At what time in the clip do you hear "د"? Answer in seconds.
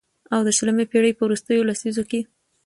0.47-0.49